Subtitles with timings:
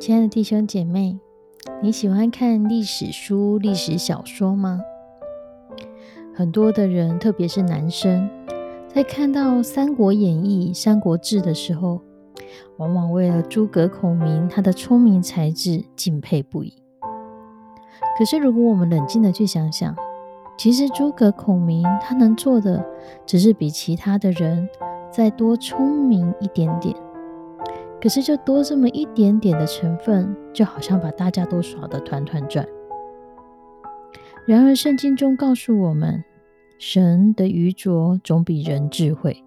[0.00, 1.18] 亲爱的弟兄姐妹，
[1.82, 4.80] 你喜欢看历史书、历史小说吗？
[6.34, 8.26] 很多的人，特别是男生，
[8.88, 12.00] 在看到《三国演义》《三国志》的时候，
[12.78, 16.72] 往往为了诸葛孔明他的聪明才智敬佩不已。
[18.16, 19.94] 可是，如果我们冷静的去想想，
[20.56, 22.82] 其实诸葛孔明他能做的，
[23.26, 24.66] 只是比其他的人
[25.12, 26.96] 再多聪明一点点。
[28.02, 32.66] 可是，就多这么一点点的成分，就好像把大家都耍得团团转。
[34.46, 36.24] 然而，圣经中告诉我们，
[36.78, 39.44] 神的愚拙总比人智慧。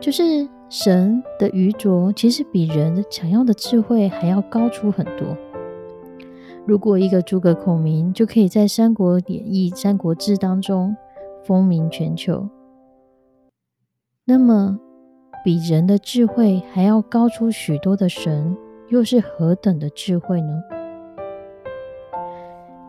[0.00, 5.36] 就是神的愚拙，其实比人想要的智慧还要高出很多。
[6.66, 10.96] 如果一个诸葛孔明就可以在《三国演义》《三国志》当中
[11.44, 12.48] 风靡全球，
[14.24, 14.78] 那么，
[15.44, 18.56] 比人的智慧还要高出许多的神，
[18.88, 20.62] 又是何等的智慧呢？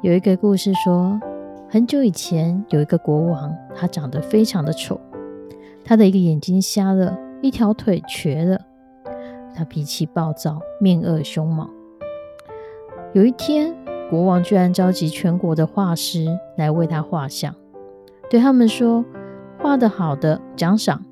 [0.01, 1.19] 有一个故事说，
[1.69, 4.99] 很久以前有一个国王，他长得非常的丑，
[5.85, 8.59] 他的一个眼睛瞎了，一条腿瘸了，
[9.55, 11.69] 他脾气暴躁，面恶凶猛。
[13.13, 13.75] 有一天，
[14.09, 16.25] 国王居然召集全国的画师
[16.57, 17.53] 来为他画像，
[18.29, 19.05] 对他们说
[19.61, 21.05] ：“画的好的奖赏。”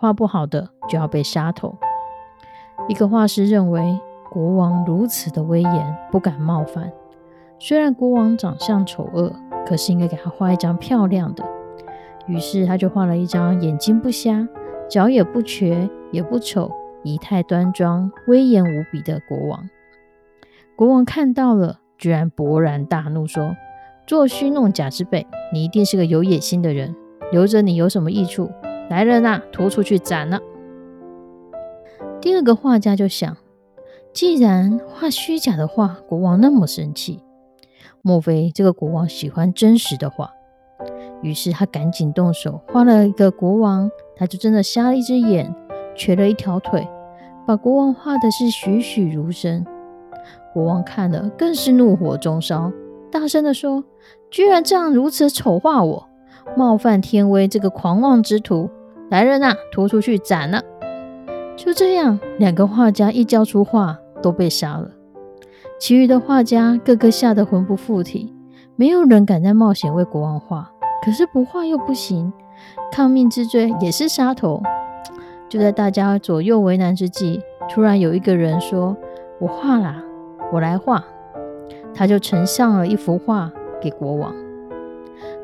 [0.00, 1.76] 画不好的就要被杀头。
[2.88, 4.00] 一个画师认为
[4.30, 6.90] 国王如此的威严，不敢冒犯。
[7.58, 9.30] 虽然国王长相丑恶，
[9.66, 11.44] 可是应该给他画一张漂亮的。
[12.26, 14.48] 于是他就画了一张眼睛不瞎、
[14.88, 16.70] 脚也不瘸、也不丑、
[17.02, 19.68] 仪态端庄、威严无比的国王。
[20.76, 23.54] 国王看到了，居然勃然大怒，说
[24.08, 26.96] ：“做虚弄假之辈，你一定是个有野心的人，
[27.30, 28.50] 留着你有什么益处？”
[28.90, 30.40] 来人呐，拖出去斩了。
[32.20, 33.36] 第二个画家就想，
[34.12, 37.22] 既然画虚假的画，国王那么生气，
[38.02, 40.32] 莫非这个国王喜欢真实的画？
[41.22, 45.54] 于是他赶紧动手画了一个国王，他就真的瞎了一只眼，
[45.94, 46.88] 瘸了一条腿，
[47.46, 49.64] 把国王画的是栩栩如生。
[50.52, 52.72] 国王看了更是怒火中烧，
[53.08, 53.84] 大声的说
[54.32, 56.08] ：“居然这样如此丑化我，
[56.56, 58.68] 冒犯天威，这个狂妄之徒！”
[59.10, 60.62] 来人呐，拖出去斩了！
[61.56, 64.88] 就这样，两个画家一交出画，都被杀了。
[65.80, 68.32] 其余的画家个个吓得魂不附体，
[68.76, 70.70] 没有人敢再冒险为国王画。
[71.04, 72.32] 可是不画又不行，
[72.92, 74.62] 抗命之罪也是杀头。
[75.48, 78.96] 就在大家左右为难之际，突然有一个人说
[79.40, 80.00] ：“我画啦，
[80.52, 81.04] 我来画。”
[81.92, 83.50] 他就呈上了一幅画
[83.82, 84.32] 给国王。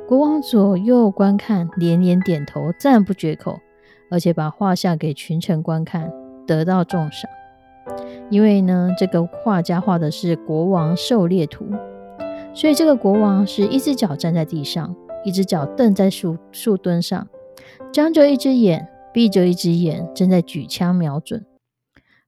[0.08, 3.58] 国王左右观看，连连点头，赞不绝口，
[4.08, 6.12] 而且把画像给群臣观看，
[6.46, 7.28] 得到重赏。
[8.30, 11.66] 因为呢，这个画家画的是国王狩猎图，
[12.54, 14.94] 所以这个国王是一只脚站在地上，
[15.24, 17.26] 一只脚蹬在树树墩上，
[17.92, 21.44] 张着一只眼，闭着一只眼，正在举枪瞄准。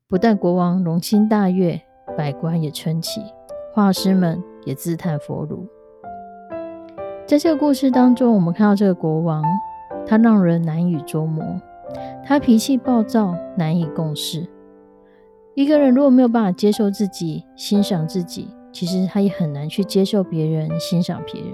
[0.08, 1.80] 不但国王龙心大悦，
[2.16, 3.20] 百官也称奇，
[3.72, 5.64] 画师们也自叹佛如。
[7.28, 9.44] 在这个故事当中，我们看到这个国王，
[10.06, 11.44] 他让人难以捉摸，
[12.24, 14.48] 他脾气暴躁，难以共事。
[15.54, 21.52] 一个人如果没有办法接受自己、欣赏自己，其实他也很难去接受别人、欣赏别人。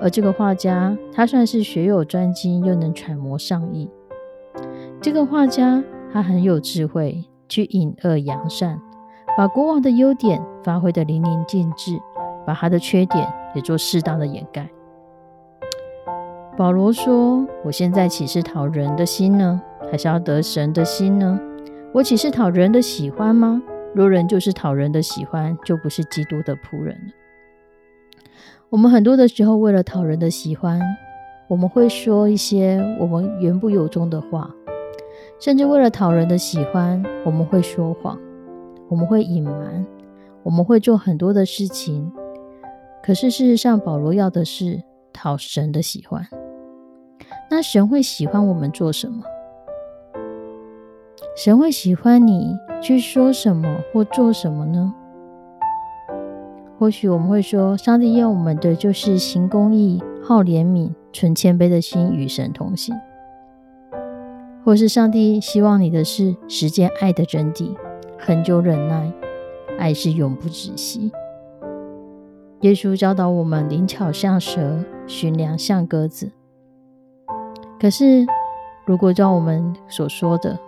[0.00, 3.90] 而这个画家，他算是学有专精，又能揣摩上意。
[5.02, 5.82] 这个画家，
[6.12, 8.80] 他很有智慧，去引恶扬善，
[9.36, 11.98] 把国王的优点发挥得淋漓尽致，
[12.46, 13.26] 把他的缺点。
[13.56, 14.68] 也做适当的掩盖。
[16.56, 19.60] 保罗说：“我现在岂是讨人的心呢？
[19.90, 21.40] 还是要得神的心呢？
[21.92, 23.60] 我岂是讨人的喜欢吗？
[23.94, 27.12] 若人就是讨人的喜欢，就不是基督的仆人了。
[28.68, 30.80] 我们很多的时候，为了讨人的喜欢，
[31.48, 34.50] 我们会说一些我们言不由衷的话，
[35.38, 38.18] 甚至为了讨人的喜欢，我们会说谎，
[38.88, 39.86] 我们会隐瞒，
[40.42, 42.12] 我们会做很多的事情。
[43.06, 44.82] 可是事实上，保罗要的是
[45.12, 46.26] 讨神的喜欢。
[47.48, 49.22] 那神会喜欢我们做什么？
[51.36, 54.92] 神会喜欢你去说什么或做什么呢？
[56.80, 62.92] 或许我们会说，上帝要我们的就是行公义、好怜悯、存谦卑的心，与神同行；
[64.64, 67.76] 或是上帝希望你的是实践爱的真谛，
[68.18, 69.12] 恒久忍耐，
[69.78, 71.12] 爱是永不止息。
[72.62, 76.32] 耶稣教导我们灵巧像蛇，寻良像鸽子。
[77.78, 78.26] 可是，
[78.86, 80.58] 如果照我们所说的，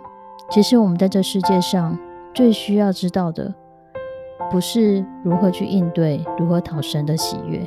[0.51, 1.97] 其实我们在这世界上
[2.33, 3.53] 最需要知道的。
[4.51, 7.63] 不是如何去应对，如何讨神的喜悦，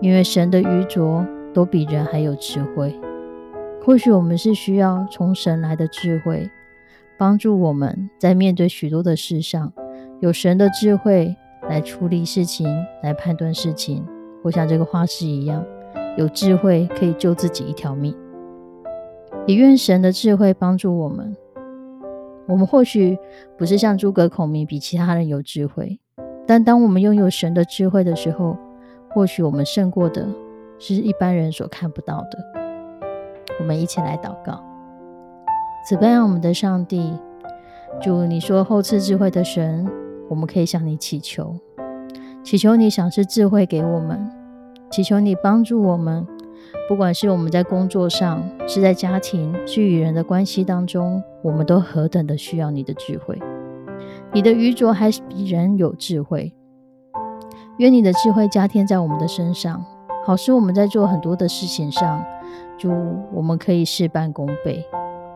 [0.00, 2.98] 因为神的愚拙都比人还有智慧。
[3.84, 6.48] 或许我们是需要从神来的智慧，
[7.18, 9.72] 帮助我们在面对许多的事上，
[10.20, 11.36] 有神的智慧
[11.72, 12.68] 来处理事情，
[13.02, 14.06] 来判断事情。
[14.42, 15.64] 或像这个花师一样，
[16.18, 18.14] 有智慧可以救自己一条命。
[19.46, 21.34] 也愿神的智慧帮助我们。
[22.46, 23.18] 我们或许
[23.56, 25.98] 不是像诸葛孔明比其他人有智慧，
[26.46, 28.54] 但当我们拥有神的智慧的时候，
[29.08, 30.28] 或许我们胜过的
[30.78, 32.38] 是一般人所看不到的。
[33.58, 34.62] 我们一起来祷告：
[35.88, 37.14] 慈悲我们的上帝，
[38.02, 39.88] 主你说后赐智慧的神，
[40.32, 41.54] 我们可以向你祈求，
[42.42, 44.26] 祈求你赏赐智慧给我们，
[44.90, 46.26] 祈求你帮助我们。
[46.88, 53.38] 不管是我们在工作上，是在家庭，是与人的关系当中，我们都何等的需要你的智慧。
[54.32, 56.54] 你的愚拙还是比人有智慧。
[57.76, 59.84] 愿你的智慧加添在我们的身上，
[60.24, 62.24] 好使我们在做很多的事情上，
[62.78, 62.90] 就
[63.34, 64.82] 我们可以事半功倍。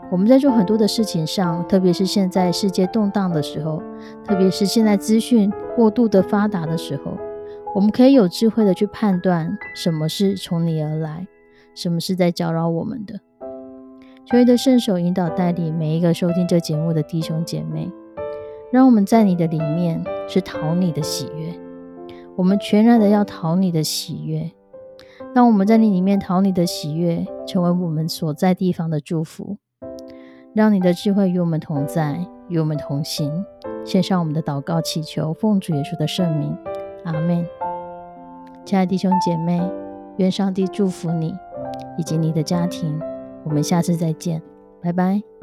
[0.08, 3.82] 我们在做很多的事情上，特别是现在世界动荡的时候，
[4.24, 7.18] 特别是现在资讯过度的发达的时候，
[7.74, 11.26] 我们可以有智慧的去判断什么是从你而来。
[11.74, 13.20] 什么是在搅扰我们的？
[14.24, 17.92] 求你的圣手引导带领每一个收听这节目的弟兄姐妹，
[18.72, 21.52] 让我们在你的里面是讨你的喜悦。
[22.34, 24.50] 我们全然的要讨你的喜悦。
[25.34, 29.58] 让我们在你里面讨你的喜悦，成为我们所在地方的祝福。
[30.56, 32.18] 让你的智慧与我们同在，
[32.48, 33.44] 与我们同行。
[33.84, 36.56] 献上我们的祷告，祈求奉主耶稣的圣名，
[37.04, 37.46] 阿门。
[38.64, 39.60] 亲爱的弟兄姐妹，
[40.16, 41.36] 愿上帝祝福你。
[41.98, 42.98] 以及你的家庭，
[43.44, 44.40] 我们下次再见，
[44.80, 45.35] 拜拜。